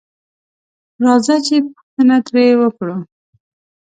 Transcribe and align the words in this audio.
راځه 1.03 1.35
چې 1.45 1.55
پوښتنه 1.71 2.15
تري 2.27 2.45
وکړو 2.61 2.97